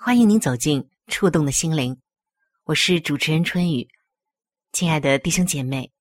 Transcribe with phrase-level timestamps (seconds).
[0.00, 2.00] 欢迎您走进触动的心灵，
[2.62, 3.88] 我是主持人春雨。
[4.70, 5.92] 亲爱的弟兄姐妹，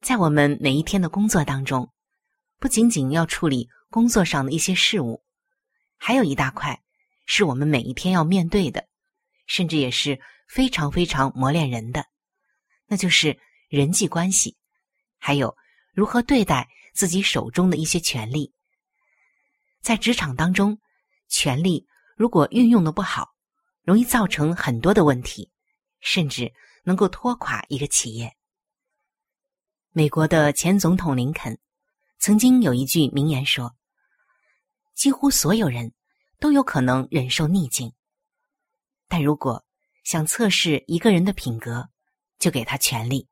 [0.00, 1.92] 在我们每一天的工作当中。
[2.58, 5.22] 不仅仅要处理工作上的一些事务，
[5.96, 6.82] 还有一大块
[7.24, 8.88] 是我们每一天要面对的，
[9.46, 12.04] 甚至也是非常非常磨练人的，
[12.88, 14.56] 那就是人际关系，
[15.18, 15.56] 还有
[15.94, 18.52] 如何对待自己手中的一些权利。
[19.80, 20.80] 在职场当中，
[21.28, 21.86] 权力
[22.20, 23.34] 如果运用的不好，
[23.82, 25.50] 容易造成很多的问题，
[26.00, 26.52] 甚至
[26.84, 28.36] 能够拖垮一个企业。
[29.92, 31.58] 美国的前总统林肯。
[32.18, 33.74] 曾经有一句名言说
[34.94, 35.94] ：“几乎所有人
[36.38, 37.90] 都有可能忍受逆境，
[39.08, 39.64] 但如果
[40.04, 41.88] 想测试一个人的品格，
[42.38, 43.26] 就给他权力。”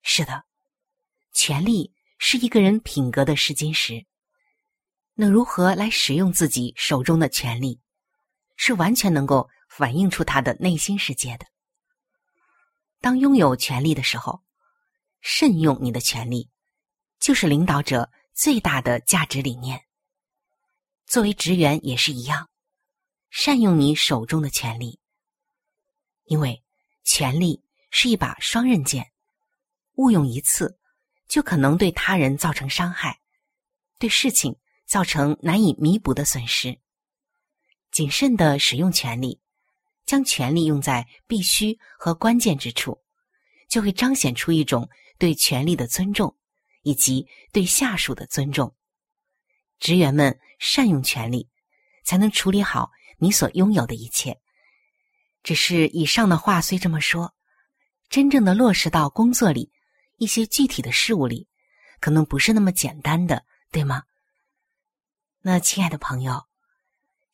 [0.00, 0.44] 是的，
[1.34, 4.06] 权力是一个人品格的试金石。
[5.14, 7.80] 那如何来使用自己手中的权力，
[8.56, 11.46] 是完全能够反映出他的内心世界的。
[13.00, 14.42] 当拥有权力的时候，
[15.20, 16.50] 慎用你的权力。
[17.20, 19.82] 就是领导者最大的价值理念。
[21.06, 22.50] 作为职员也是一样，
[23.30, 25.00] 善用你手中的权利，
[26.24, 26.62] 因为
[27.02, 29.10] 权力是一把双刃剑，
[29.94, 30.78] 误用一次
[31.26, 33.18] 就可能对他人造成伤害，
[33.98, 34.54] 对事情
[34.86, 36.78] 造成难以弥补的损失。
[37.90, 39.40] 谨慎的使用权力，
[40.06, 43.02] 将权力用在必须和关键之处，
[43.68, 46.36] 就会彰显出一种对权力的尊重。
[46.86, 48.76] 以及对下属的尊重，
[49.80, 51.48] 职员们善用权力，
[52.04, 54.38] 才能处理好你所拥有的一切。
[55.42, 57.34] 只是以上的话虽这么说，
[58.10, 59.72] 真正的落实到工作里，
[60.18, 61.48] 一些具体的事物里，
[62.00, 64.02] 可能不是那么简单的，对吗？
[65.46, 66.42] 那亲爱的朋友，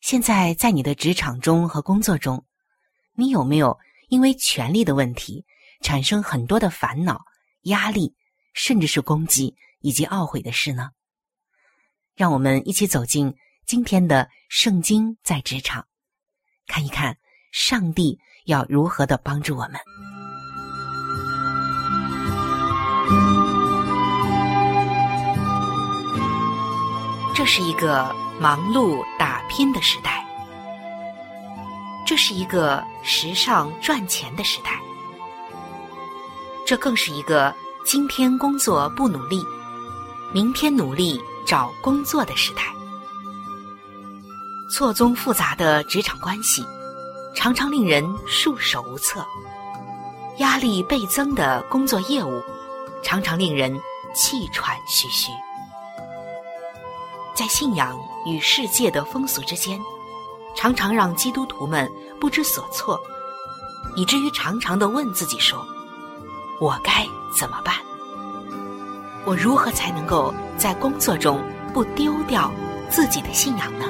[0.01, 2.45] 现在在你的职场中和工作中，
[3.13, 3.79] 你有没有
[4.09, 5.45] 因为权力的问题
[5.79, 7.23] 产生很多的烦恼、
[7.61, 8.13] 压力？
[8.53, 10.91] 甚至是攻击以及懊悔的事呢？
[12.13, 13.33] 让我们一起走进
[13.65, 15.87] 今天的圣经，在职场
[16.67, 17.17] 看一看
[17.53, 19.79] 上帝要如何的帮助我们。
[27.41, 30.23] 这是一个忙碌打拼的时代，
[32.05, 34.79] 这是一个时尚赚钱的时代，
[36.67, 37.51] 这更是一个。
[37.83, 39.43] 今天工作不努力，
[40.31, 42.61] 明天努力找工作的时代，
[44.71, 46.63] 错综复杂的职场关系，
[47.35, 49.19] 常常令人束手无策；
[50.37, 52.39] 压力倍增的工作业务，
[53.01, 53.75] 常常令人
[54.13, 55.31] 气喘吁吁。
[57.33, 59.79] 在信仰与世界的风俗之间，
[60.55, 61.89] 常常让基督徒们
[62.19, 62.99] 不知所措，
[63.95, 65.65] 以至于常常的问自己说。
[66.59, 67.75] 我该怎么办？
[69.25, 71.41] 我如何才能够在工作中
[71.73, 72.51] 不丢掉
[72.89, 73.85] 自己的信仰呢？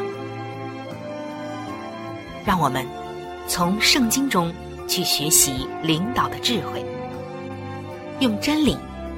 [2.45, 2.87] 让我们
[3.47, 4.53] 从圣经中
[4.87, 6.85] 去学习领导的智慧，
[8.19, 8.77] 用真理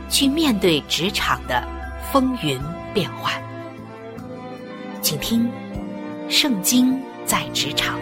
[0.10, 1.64] 去面对职场的
[2.12, 2.60] 风云
[2.94, 3.42] 变幻。
[5.04, 5.52] 请听
[6.30, 8.00] 圣经在职场。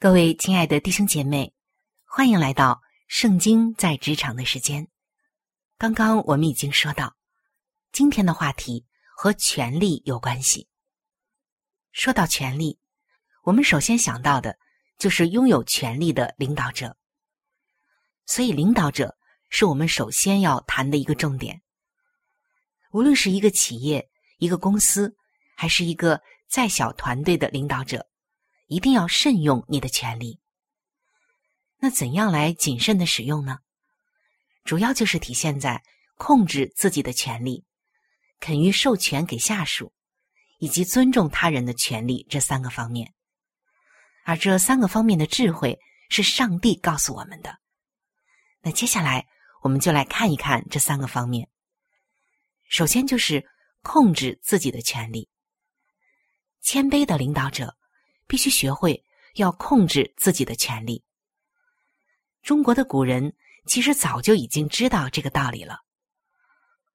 [0.00, 1.54] 各位亲爱的弟兄姐妹
[2.04, 4.88] 欢迎来到圣经在职场的时间。
[5.78, 7.14] 刚刚我们已经说到
[7.92, 8.84] 今天的话题
[9.16, 10.66] 和权力有关系。
[11.92, 12.80] 说到权力
[13.44, 14.58] 我们首先想到的
[14.98, 16.96] 就是拥有权力的领导者。
[18.26, 19.16] 所以，领导者
[19.50, 21.62] 是我们首先要谈的一个重点。
[22.92, 25.14] 无论是一个企业、一个公司，
[25.56, 28.06] 还是一个再小团队的领导者。
[28.66, 30.40] 一定要慎用你的权利。
[31.80, 33.58] 那怎样来谨慎的使用呢？
[34.64, 35.82] 主要就是体现在
[36.16, 37.66] 控制自己的权利、
[38.40, 39.92] 肯于授权给下属，
[40.60, 43.12] 以及尊重他人的权利这三个方面。
[44.24, 45.78] 而这三个方面的智慧
[46.08, 47.58] 是上帝告诉我们的。
[48.64, 49.26] 那接下来
[49.62, 51.48] 我们就来看一看这三个方面。
[52.68, 53.46] 首先就是
[53.82, 55.28] 控制自己的权利。
[56.60, 57.76] 谦卑的领导者。
[58.26, 61.04] 必须学会要控制自己的权利。
[62.42, 65.80] 中国的古人其实早就已经知道这个道理了。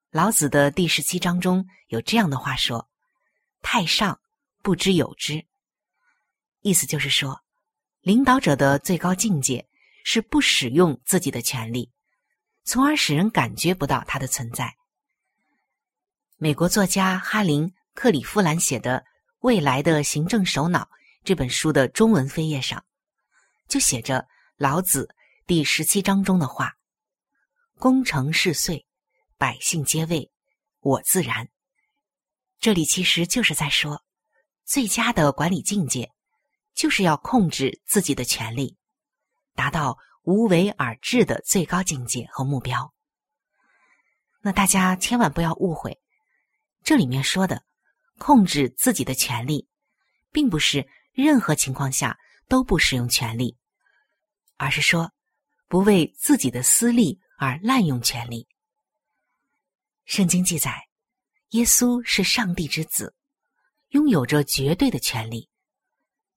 [0.09, 2.89] 老子的第十七章中有这样的话说
[3.61, 4.19] ：“太上
[4.63, 5.45] 不知有之。”
[6.61, 7.39] 意思就是说，
[8.01, 9.68] 领导者的最高境界
[10.11, 11.91] 是不使用自己的权利，
[12.63, 14.75] 从而使人感觉不到它的存在。
[16.37, 19.01] 美国作家哈林·克里夫兰写的
[19.41, 20.85] 《未来的行政首脑》。
[21.23, 22.83] 这本书的中文扉页上，
[23.67, 24.27] 就写着
[24.57, 25.13] 老子
[25.45, 26.75] 第十七章中的话
[27.77, 28.87] ：“功成事遂，
[29.37, 30.31] 百姓皆畏，
[30.79, 31.49] 我自然。”
[32.59, 34.03] 这里其实就是在说，
[34.65, 36.09] 最佳的管理境界，
[36.73, 38.75] 就是要控制自己的权利，
[39.59, 42.93] 达到无为而治的最高境界和目标。
[44.39, 45.99] 那大家千万不要误会，
[46.81, 47.61] 这里面说的
[48.17, 49.67] 控制自己的权利，
[50.31, 50.87] 并不是。
[51.11, 52.17] 任何情况下
[52.47, 53.57] 都不使用权力，
[54.55, 55.11] 而是说
[55.67, 58.47] 不为自己的私利而滥用权力。
[60.05, 60.87] 圣经记载，
[61.49, 63.13] 耶稣是上帝之子，
[63.89, 65.49] 拥有着绝对的权利，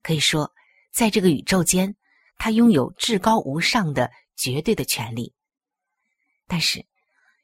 [0.03, 0.53] 可以说，
[0.91, 1.95] 在这个宇宙间，
[2.43, 5.33] 他拥有至高无上的绝对的权利。
[6.49, 6.85] 但是，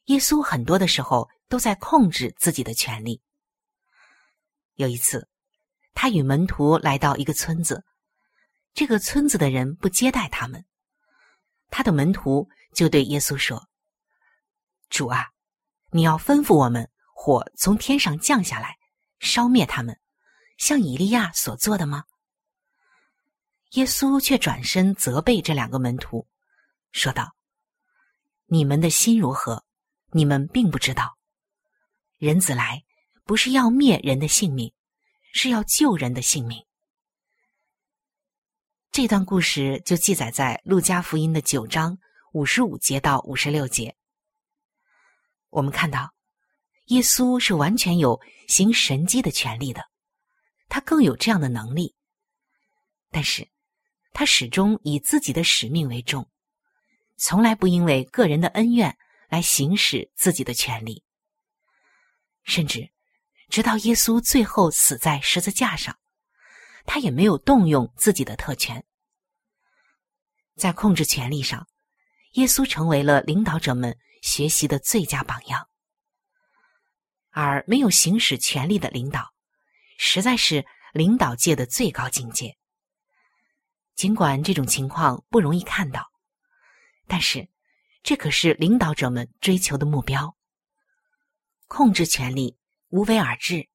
[0.07, 3.23] 耶稣很多的时候都在控制自己的权利。
[4.75, 5.29] 有一次。
[5.95, 7.85] 他与门徒来到一个村子，
[8.73, 10.65] 这个村子的人不接待他们。
[11.71, 13.69] 他的门徒就对耶稣说
[14.91, 15.27] ：“主啊，
[15.91, 18.77] 你要吩咐我们火从天上降下来，
[19.19, 19.99] 烧灭他们，
[20.57, 22.05] 像以利亚所做的吗？”
[23.73, 26.27] 耶稣却转身责备这两个门徒，
[26.93, 27.35] 说道
[28.47, 29.65] ：“你们的心如何？
[30.13, 31.19] 你们并不知道。
[32.17, 32.85] 人子来，
[33.25, 34.73] 不是要灭人的性命。”
[35.35, 36.65] 是要救人的性命。
[38.91, 41.99] 这段故事就记载在《路加福音》的九章
[42.33, 43.95] 五十五节到五十六节。
[45.51, 46.15] 我们看到，
[46.87, 48.19] 耶稣是完全有
[48.49, 49.85] 行神迹的权利的，
[50.69, 51.95] 他更有这样的能力。
[53.11, 53.49] 但是，
[54.13, 56.29] 他始终以自己的使命为重，
[57.17, 58.97] 从来不因为个人的恩怨
[59.29, 61.03] 来行使自己的权利，
[62.45, 62.91] 甚至。
[63.51, 65.99] 直到耶稣最后死在十字架上，
[66.85, 68.85] 他也没有动用自己的特权。
[70.55, 71.67] 在控制权力上，
[72.33, 75.67] 耶稣成为了领导者们学习的最佳榜样。
[77.31, 79.33] 而没有行使权力的领导，
[79.97, 82.55] 实在是领导界的最高境界。
[83.99, 86.07] 尽管这种情况不容易看到，
[87.09, 87.49] 但是
[88.05, 90.37] 这可是领导者们追求的目标：
[91.67, 92.57] 控制权力。
[92.91, 93.69] 无为而治，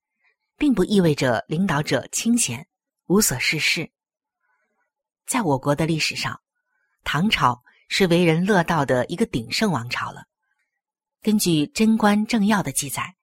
[0.58, 2.66] 并不意味着领导者清闲、
[3.06, 3.92] 无所事事。
[5.28, 6.42] 在我国的历史上，
[7.04, 10.24] 唐朝是为人乐道的一个鼎盛王朝了。
[11.22, 13.14] 根据《贞观政要》的记载，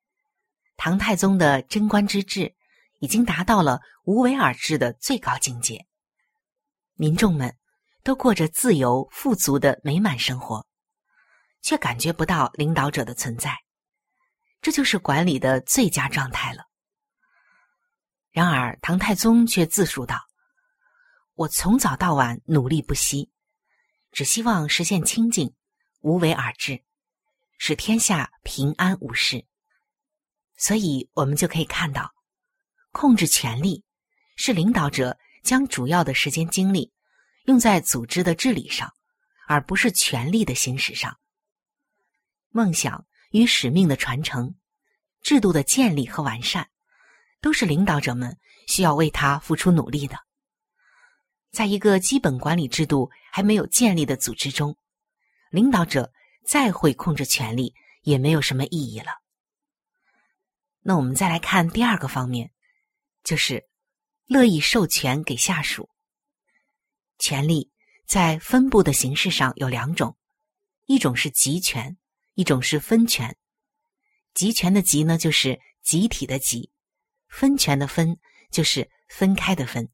[0.77, 2.55] 唐太宗的贞观之治
[3.01, 5.85] 已经达到了无为而治的最高境界，
[7.01, 7.57] 民众们
[8.03, 10.67] 都过着自由富足的美满生活，
[11.63, 13.57] 却感觉不到领导者的存在。
[14.61, 16.65] 这就是管理的最佳状态了。
[18.33, 20.21] 然而，唐太宗却自述道
[21.37, 23.31] ：“我从早到晚努力不息，
[24.13, 25.55] 只希望实现清净、
[26.01, 26.85] 无为而治，
[27.57, 29.47] 使天下平安无事。”
[30.59, 32.13] 所以，我们就可以看到，
[32.93, 33.87] 控制权力
[34.37, 36.93] 是领导者将主要的时间精力
[37.45, 38.93] 用在组织的治理上，
[39.47, 41.19] 而不是权力的行使上。
[42.51, 43.07] 梦想。
[43.33, 44.57] 与使命的传承、
[45.23, 46.69] 制度的建立和完善，
[47.41, 50.19] 都是领导者们需要为他付出努力的。
[51.53, 54.77] 在一个基本管理制度还没有建立的组织中，
[55.53, 56.13] 领导者
[56.45, 59.13] 再会控制权力也没有什么意义了。
[60.81, 62.51] 那我们再来看第二个方面，
[63.23, 63.65] 就是
[64.31, 65.91] 乐意授权给下属。
[67.19, 67.69] 权力
[68.07, 70.17] 在分布的形式上有两种，
[70.87, 71.99] 一种是集权，
[72.35, 73.37] 一种是分权。
[74.33, 76.71] 集权的集呢，就是集体的集；
[77.27, 78.21] 分权的分，
[78.53, 79.91] 就是分开的分。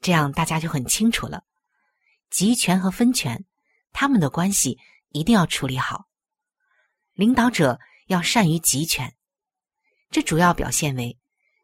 [0.00, 1.42] 这样大家就很清楚了。
[2.30, 3.44] 集权和分权，
[3.92, 4.78] 他们的关系
[5.08, 6.06] 一定要处理好。
[7.14, 9.16] 领导者要善于集权。
[10.12, 11.18] 这主要表现为，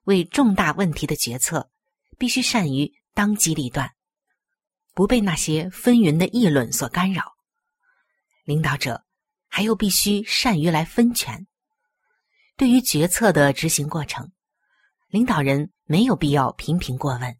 [0.04, 1.70] 为重大问题的决策，
[2.18, 3.92] 必须善于当机立断，
[4.94, 7.34] 不被那些纷纭的议论所干扰。
[8.44, 9.04] 领导者
[9.48, 11.46] 还又必须善于来分权。
[12.56, 14.32] 对于决策的执行过程，
[15.08, 17.38] 领导人没有必要频频过问，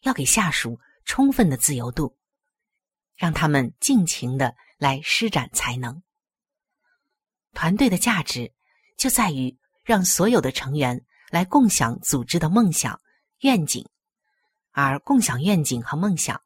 [0.00, 2.16] 要给下属充分的自由度，
[3.16, 6.02] 让他们尽情的来施展才能。
[7.52, 8.52] 团队的价值
[8.96, 9.58] 就在于。
[9.86, 13.00] 让所有的成员来共享组织的梦想、
[13.40, 13.84] 愿景，
[14.70, 16.40] 而共享愿景和梦想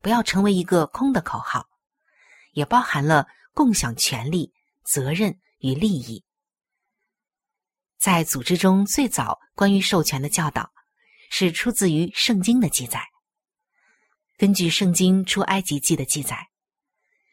[0.00, 1.68] 不要成为一个空的口号，
[2.52, 4.50] 也包含了共享权利、
[4.82, 6.24] 责任与利益。
[7.98, 10.70] 在组织中最早关于授权的教导，
[11.28, 13.06] 是出自于圣经的记载。
[14.38, 16.48] 根据圣经出埃及记的记载，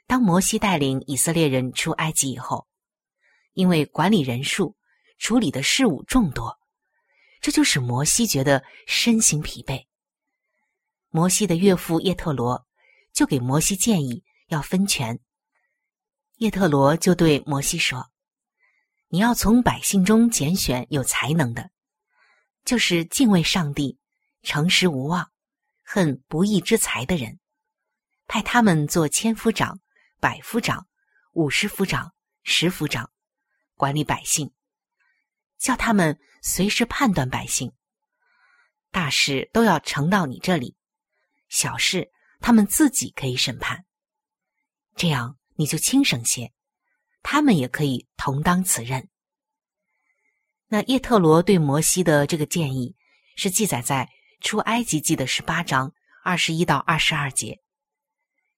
[0.07, 2.67] 当摩西带领以色列人出埃及以后，
[3.53, 4.75] 因为管理人数。
[5.19, 6.59] 处理的事务众多，
[7.41, 9.86] 这就使摩西觉得身心疲惫。
[11.10, 12.67] 摩西的岳父叶特罗
[13.13, 15.20] 就给摩西建议要分权。
[16.36, 18.12] 叶特罗就对摩西说
[19.10, 21.72] ：“你要从百姓中拣选有才能的，
[22.65, 23.98] 就是敬畏上帝、
[24.44, 25.32] 诚实无望、
[25.84, 27.39] 恨不义之财的人，
[28.27, 29.79] 派他们做千夫长、
[30.20, 30.88] 百夫长、
[31.34, 32.13] 五十夫长、
[32.44, 33.10] 十夫长，
[33.75, 34.51] 管理百姓。”
[35.58, 37.72] 叫他们随时判断百姓，
[38.91, 40.75] 大事都要呈到你这里，
[41.50, 43.86] 小事他们自己可以审判，
[44.96, 46.51] 这样你就轻省些，
[47.22, 49.10] 他们也可以同当此任。
[50.67, 52.96] 那叶特罗对摩西的这个建议
[53.36, 54.10] 是记载在
[54.41, 57.60] 出埃及记的十八章二十一到二十二节。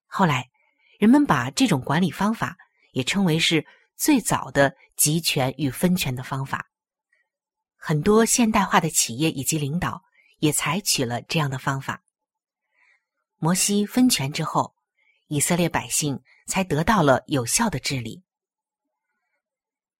[0.06, 0.50] 后来
[0.98, 2.56] 人们把这种管理方法
[2.92, 3.64] 也称为是
[3.96, 6.69] 最早的集权与分权的方法。
[7.82, 10.04] 很多现代化的企业以及领导
[10.38, 12.02] 也采取了这样的方法。
[13.38, 14.74] 摩西分权之后，
[15.28, 18.22] 以色列百姓才得到了有效的治理。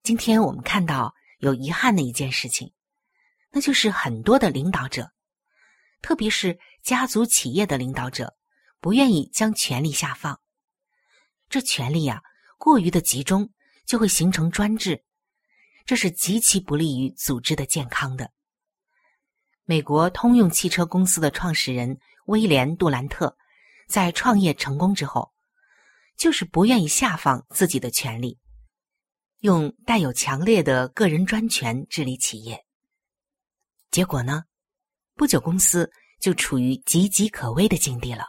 [0.02, 2.74] 今天我们看到有遗憾的一件事情，
[3.50, 5.10] 那就是很多的领导者，
[6.02, 8.36] 特别是家族企业的领导者，
[8.78, 10.38] 不愿意将权力下放。
[11.48, 12.22] 这权力呀，
[12.58, 13.50] 过于的集中，
[13.86, 15.02] 就会形成专制。
[15.90, 18.30] 这是极其不利于组织的健康的。
[19.64, 23.36] 美国通用汽车公司的创始人威廉·杜兰特，
[23.88, 25.32] 在创业成功之后，
[26.16, 28.38] 就是不愿意下放自己的权利，
[29.40, 32.64] 用带有强烈的个人专权治理企业。
[33.90, 34.44] 结果呢，
[35.16, 38.26] 不久公司就处于岌岌可危的境地了。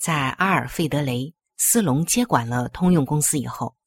[0.00, 3.77] 在阿尔费德·雷斯隆接管了通用公司以后。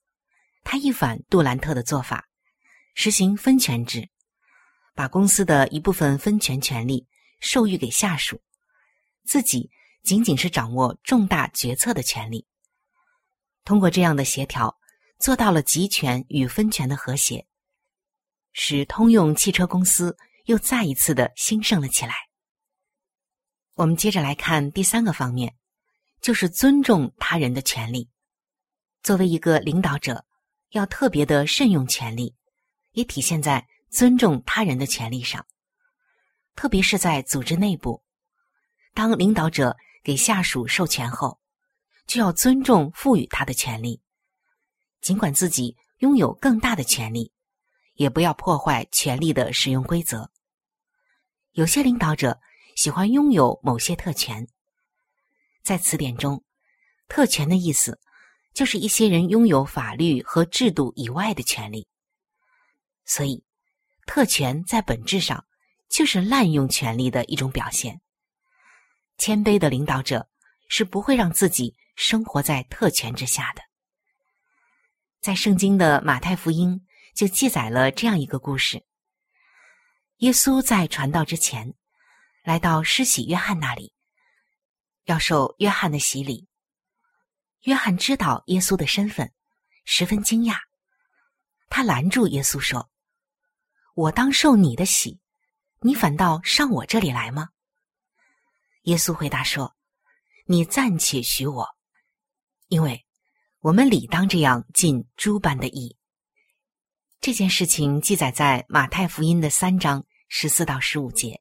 [0.63, 2.27] 他一反杜兰特的做法，
[2.94, 4.10] 实行分权制，
[4.94, 7.08] 把公司的一部分分权权利
[7.39, 8.41] 授予给下属，
[9.25, 9.70] 自己
[10.03, 12.46] 仅仅是掌握重大决策的权利。
[13.65, 14.77] 通过这样的协调，
[15.20, 17.46] 做到了集权与分权的和谐，
[18.53, 20.15] 使通用汽车公司
[20.46, 22.13] 又再一次的兴盛了起来。
[23.75, 25.56] 我们接着来看第三个方面，
[26.22, 28.10] 就是尊重他人的权利。
[29.01, 30.24] 作为一个领导者。
[30.72, 32.36] 要特别的慎用权力，
[32.92, 35.46] 也体现在尊重他人的权利上。
[36.56, 38.01] 特别是在组织内部，
[38.94, 41.40] 当领导者给下属授权后，
[42.08, 44.01] 就要尊重赋予他的权利，
[45.01, 47.34] 尽管自己拥有更大的权利，
[47.96, 50.32] 也不要破坏权力的使用规则。
[51.51, 52.40] 有些领导者
[52.78, 54.48] 喜欢拥有某些特权，
[55.63, 56.42] 在词典中，
[57.10, 58.00] 特权的意思。
[58.53, 61.88] 就是一些人拥有法律和制度以外的权利，
[63.05, 63.43] 所以
[64.05, 65.46] 特权在本质上
[65.89, 68.01] 就是滥用权力的一种表现。
[69.17, 70.27] 谦卑的领导者
[70.67, 73.62] 是不会让自己生活在特权之下的。
[75.22, 78.84] 在圣经的马太福音就记载了这样一个故事：
[80.17, 81.74] 耶稣在传道之前，
[82.43, 83.93] 来到施洗约翰那里，
[85.05, 86.48] 要受约翰的洗礼。
[87.62, 89.32] 约翰知道耶稣的身份，
[89.86, 90.58] 十分惊讶。
[91.70, 92.89] 他拦住耶稣说
[93.96, 95.20] ：“我当受你的洗，
[95.80, 97.50] 你反倒上我这里来吗？”
[98.84, 99.75] 耶稣回答说
[100.48, 101.68] ：“你暂且许我，
[102.68, 103.06] 因为
[103.60, 105.96] 我们理当这样尽诸般的义。”
[107.22, 111.39] 这件事情记载在马太福音的三章十四到十五节。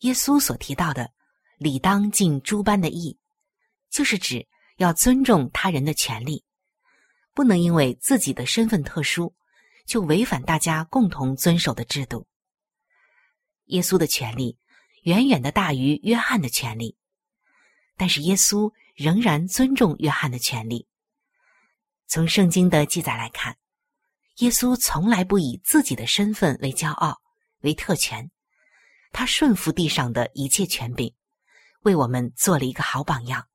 [0.00, 1.12] 耶稣所提到的
[1.58, 3.16] “理当尽诸般的义”，
[3.88, 6.44] 就是指要尊重他人的权利，
[7.32, 9.34] 不能因为自己的身份特殊，
[9.86, 12.26] 就违反大家共同遵守的制度。
[13.66, 14.58] 耶稣的权利
[15.02, 16.96] 远远的大于约翰的权利，
[17.96, 20.86] 但是耶稣仍然尊重约翰的权利。
[22.06, 23.56] 从圣经的记载来看。
[24.38, 27.22] 耶稣从来不以自己的身份为骄傲、
[27.60, 28.32] 为特权，
[29.12, 31.14] 他顺服地上的一切权柄，
[31.82, 33.46] 为我们做了一个好榜样。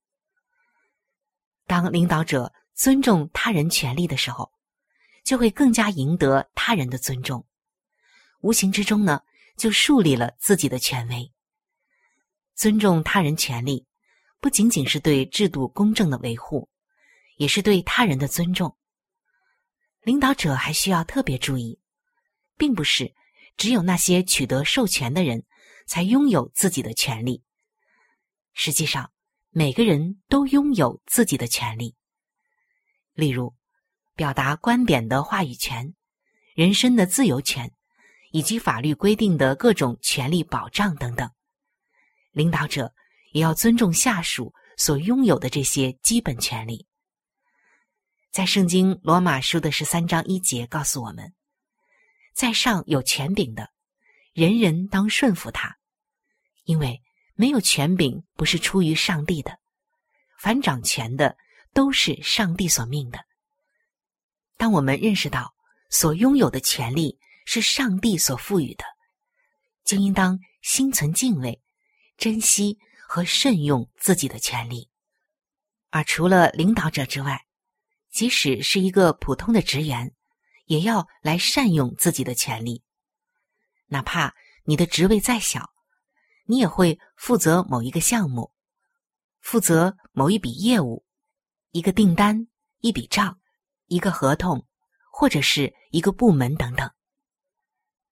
[1.69, 4.51] 当领导者尊重他人权利的时候，
[5.23, 7.45] 就会更加赢得他人的尊重，
[8.41, 9.21] 无形之中呢，
[9.55, 11.31] 就树立了自己的权威。
[12.55, 13.85] 尊重他人权利，
[14.39, 16.67] 不仅仅是对制度公正的维护，
[17.37, 18.75] 也是对他人的尊重。
[20.01, 21.79] 领导者还需要特别注意，
[22.57, 23.13] 并不是
[23.57, 25.45] 只有那些取得授权的人
[25.85, 27.43] 才拥有自己的权利。
[28.53, 29.11] 实际上，
[29.51, 31.95] 每个人都拥有自己的权利，
[33.13, 33.55] 例如
[34.15, 35.95] 表达观点的话语权、
[36.55, 37.71] 人身的自由权，
[38.31, 41.29] 以及法律规定的各种权利保障等等。
[42.31, 42.93] 领导者
[43.31, 46.85] 也要尊重下属所拥有的这些基本权利。
[48.31, 51.33] 在圣经罗马书的十三章一节告诉我们，
[52.35, 53.71] 在上有权柄的，
[54.33, 55.75] 人人当顺服他，
[56.65, 57.01] 因为
[57.39, 59.59] 没有权柄不是出于上帝的，
[60.37, 61.37] 凡掌权的
[61.73, 63.19] 都是上帝所命的。
[64.57, 65.53] 当我们认识到
[65.89, 68.83] 所拥有的权利是上帝所赋予的，
[69.85, 71.61] 就应当心存敬畏，
[72.17, 74.89] 珍惜和慎用自己的权利。
[75.91, 77.45] 而除了领导者之外，
[78.11, 80.13] 即使是一个普通的职员，
[80.65, 82.83] 也要来善用自己的权利。
[83.85, 85.71] 哪怕你的职位再小，
[86.49, 88.51] 你也会负责某一个项目，
[89.39, 91.05] 负责某一笔业务、
[91.69, 92.47] 一个订单、
[92.79, 93.39] 一笔账、
[93.85, 94.65] 一个合同，
[95.11, 96.89] 或者是一个部门等等。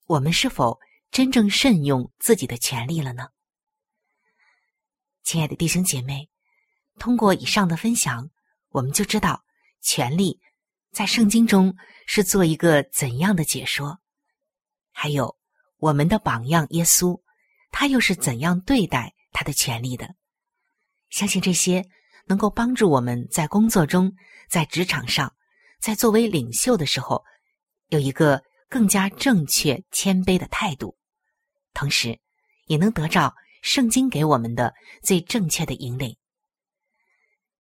[0.06, 3.30] 我们是否真正慎用自己的权利了呢？
[5.24, 6.30] 亲爱的弟兄姐妹，
[7.00, 8.30] 通过以上的分享，
[8.70, 9.44] 我们就知道。
[9.82, 10.40] 权利
[10.92, 14.00] 在圣经中是做一个怎样的解说？
[14.92, 15.36] 还有
[15.78, 17.20] 我们的榜样耶稣，
[17.80, 20.16] 他又是怎样对待他的权利的？
[21.12, 21.86] 相信这些
[22.26, 24.12] 能够帮助我们在工作中、
[24.50, 25.32] 在职场上、
[25.80, 27.24] 在作为领袖的时候，
[27.90, 30.98] 有一个更加正确、谦卑的态度，
[31.76, 32.20] 同时
[32.66, 36.18] 也能得到圣经给我们的最正确的引领。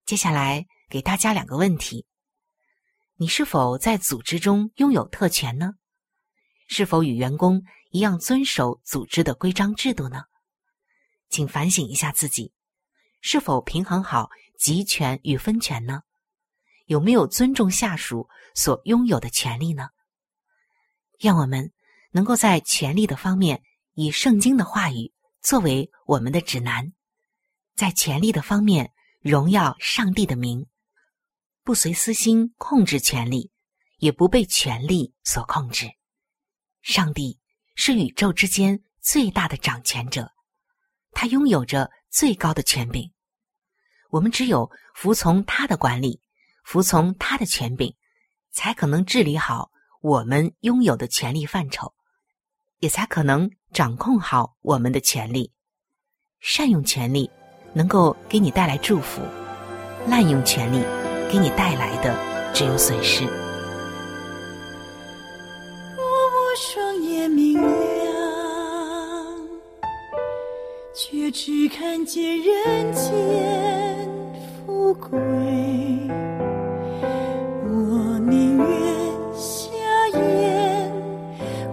[0.03, 0.65] 接下来。
[0.89, 2.05] 给大家两个问题：
[3.17, 5.73] 你是否在组织中拥有特权呢？
[6.69, 7.61] 是否与员工
[7.97, 10.25] 一样遵守组织的规章制度呢？
[11.29, 12.53] 请反省一下自己，
[13.21, 16.03] 是否平衡好集权与分权呢？
[16.85, 19.89] 有没有尊重下属所拥有的权利呢？
[21.21, 21.73] 愿我们
[22.11, 23.63] 能够在权力的方面
[23.95, 26.93] 以圣经的话语作为我们的指南，
[27.73, 30.67] 在权力的方面荣耀上帝的名。
[31.63, 33.49] 不随私心控制权力，
[33.97, 35.89] 也不被权力所控制。
[36.83, 37.39] 上帝
[37.77, 40.33] 是宇宙之间最大的掌权者，
[41.11, 43.13] 他拥有着最高的权柄。
[44.09, 46.19] 我们只有服从他的管理，
[46.65, 47.95] 服从他的权柄，
[48.51, 51.93] 才可能治理好我们拥有的权力范畴，
[52.79, 55.53] 也才可能掌控好我们的权利。
[56.41, 57.31] 善用权力，
[57.73, 59.21] 能够给你带来祝福；
[60.05, 60.83] 滥用权力。
[61.29, 63.46] 给你带来的只有损失。
[70.99, 74.09] 却只看见人间
[74.65, 75.11] 富贵，
[77.61, 78.67] 我宁愿
[79.35, 79.69] 瞎
[80.17, 80.91] 眼，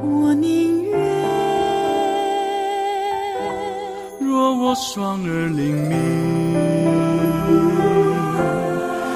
[0.03, 1.01] 我宁愿。
[4.21, 5.97] 若我双耳灵敏。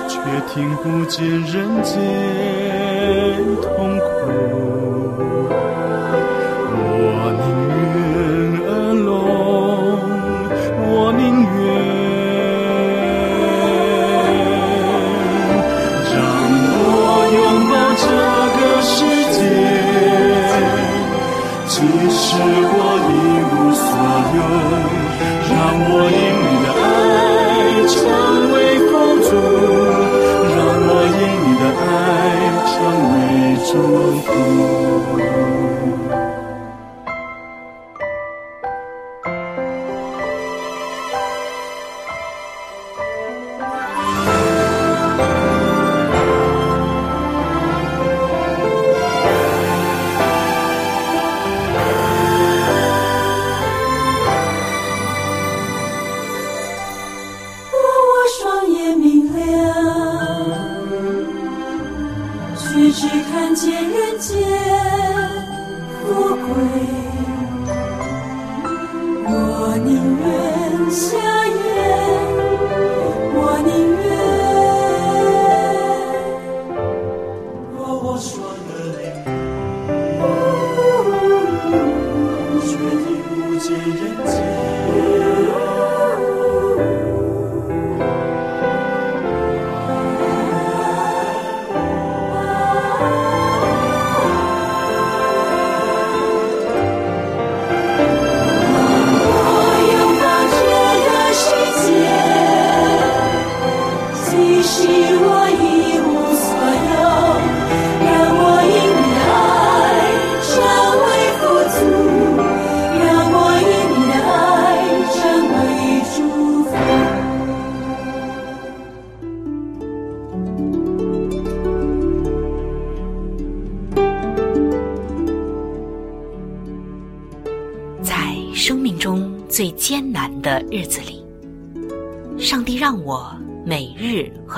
[0.09, 0.19] 却
[0.55, 1.95] 听不见人间
[3.61, 4.07] 痛苦，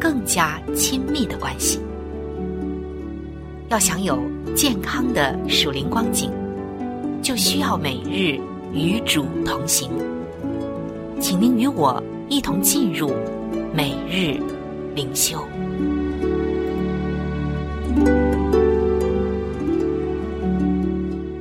[0.00, 1.78] 更加亲密的关系。
[3.68, 4.18] 要想有
[4.56, 6.32] 健康的属灵光景，
[7.22, 8.40] 就需要每日
[8.72, 9.90] 与主同行。
[11.20, 13.12] 请您与我一同进入
[13.74, 14.40] 每日
[14.94, 15.38] 灵修。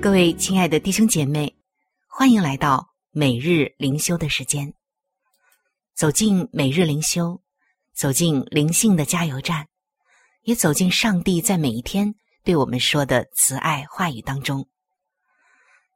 [0.02, 1.56] 各位亲爱的弟兄姐妹，
[2.08, 2.90] 欢迎来到。
[3.12, 4.72] 每日灵修的时间，
[5.96, 7.42] 走进每日灵修，
[8.00, 9.68] 走进灵性的加油站，
[10.44, 14.70] 也走进上帝在每一天对我们说的慈爱话语当中。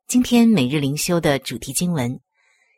[0.06, 2.20] 今天每日灵修的主题经文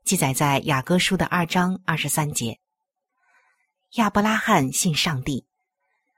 [0.03, 2.59] 记载在雅各书的二章二十三节。
[3.93, 5.47] 亚伯拉罕信上帝，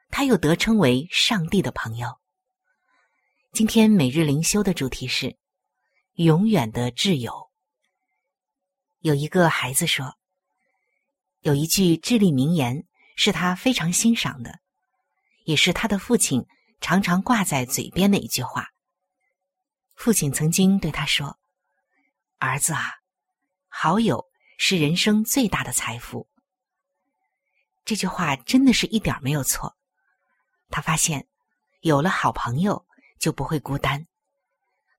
[0.10, 2.10] 他又得称为上帝的朋友。
[3.54, 5.38] 今天每日灵修的主题是
[6.16, 7.50] 永远的挚友。
[9.00, 10.18] 有一个孩子说
[11.40, 12.86] ：“有一句至理名言
[13.18, 14.62] 是他非常欣赏的，
[15.44, 16.46] 也是他的父亲
[16.80, 18.70] 常常挂在嘴边的一句话。
[19.96, 21.38] 父亲曾经对他说
[22.40, 22.94] ：‘儿子啊，
[23.68, 24.24] 好友
[24.58, 26.30] 是人生最大的财富。’
[27.84, 29.76] 这句话真的是一点没有错。
[30.70, 31.28] 他发现
[31.82, 32.86] 有了好朋友
[33.20, 34.08] 就不会孤单，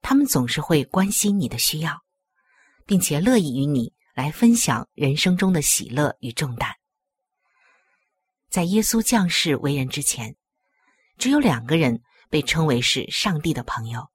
[0.03, 2.03] 他们总是会关心你的需要。”
[2.89, 6.75] 并且乐意与你来分享人生中的喜乐与重担。
[8.49, 10.37] 在耶稣降世为人之前，
[11.17, 14.09] 只有两个人被称为是上帝的朋友。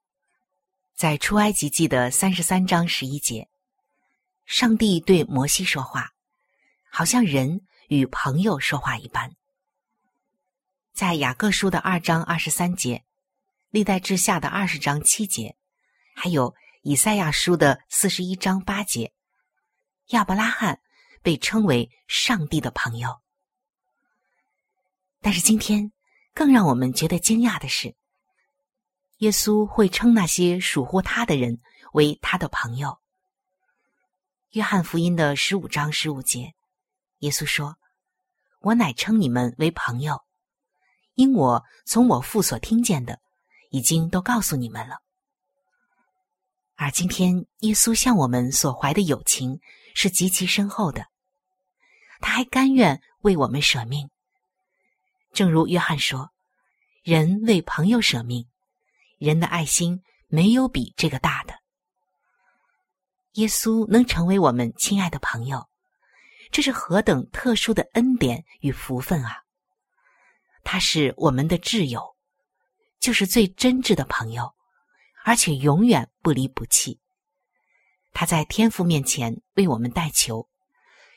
[0.96, 3.48] 在出埃及记的三十三章十一节，
[4.46, 6.12] 上帝对摩西说话，
[6.90, 9.32] 好像人与朋友说话一般。
[10.94, 13.04] 在雅各书的二章二十三节，
[13.70, 15.56] 历代志下的二十章七节，
[16.16, 16.54] 还有。
[16.86, 19.14] 以赛亚书的四十一章八节，
[20.08, 20.82] 亚伯拉罕
[21.22, 23.23] 被称为上帝的朋友。
[25.24, 25.90] 但是今天，
[26.34, 27.96] 更让我们觉得惊讶的是，
[29.20, 31.62] 耶稣会称那些属乎他的人
[31.94, 33.00] 为他的朋友。
[34.52, 36.54] 约翰福音的十五章十五节，
[37.20, 37.78] 耶稣说
[38.60, 40.20] ：“我乃称你们为朋友，
[41.16, 43.22] 因我从我父所听见的，
[43.72, 44.98] 已经都告诉你们了。”
[46.76, 49.62] 而今天，耶稣向我们所怀的友情
[49.96, 51.06] 是极其深厚的，
[52.20, 54.10] 他还甘愿为我们舍命。
[55.34, 56.32] 正如约翰说
[57.04, 58.48] ：“人为朋友舍命，
[59.18, 61.54] 人的爱心没有比这个大的。”
[63.34, 65.68] 耶稣能成为我们亲爱的朋友，
[66.52, 69.44] 这是何等特殊的恩典与福分啊！
[70.64, 72.16] 他是我们的挚友，
[73.00, 74.54] 就是最真挚的朋友。
[75.26, 77.00] 而且永远不离不弃。
[78.12, 80.50] 他在天父面前为我们代求，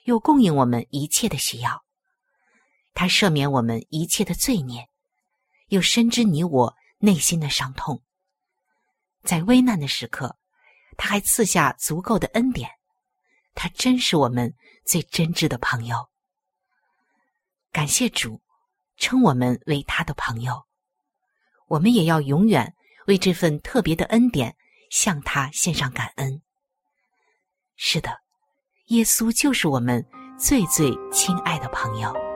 [0.05, 1.85] 又供应我们一切的需要。
[2.97, 4.89] 他赦免我们一切的罪孽，
[5.69, 8.03] 又深知你我内心的伤痛。
[9.23, 10.39] 在危难的时刻，
[10.97, 12.71] 他还赐下足够的恩典。
[13.55, 14.55] 他真是我们
[14.87, 16.09] 最真挚的朋友。
[17.71, 18.41] 感谢主，
[18.97, 20.65] 称我们为他的朋友。
[21.69, 22.75] 我们也要永远
[23.07, 24.57] 为这份特别的恩典
[24.91, 26.41] 向他献上感恩。
[27.77, 28.23] 是的，
[28.87, 30.03] 耶稣就是我们
[30.39, 32.36] 最最亲爱的朋友。